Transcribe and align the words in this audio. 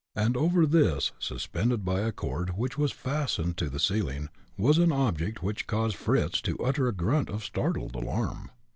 And 0.15 0.35
over 0.35 0.65
this, 0.65 1.11
suspended 1.19 1.85
by 1.85 1.99
a 1.99 2.11
cord, 2.11 2.57
which 2.57 2.75
was 2.75 2.91
fastened 2.91 3.55
to 3.57 3.69
the 3.69 3.79
ceiling, 3.79 4.29
was 4.57 4.79
an 4.79 4.91
object 4.91 5.43
which 5.43 5.67
caused 5.67 5.95
Fritz 5.95 6.41
to 6.41 6.57
utter 6.57 6.87
a 6.87 6.91
grunt 6.91 7.29
of 7.29 7.43
startled 7.43 7.93
alarm. 7.93 8.49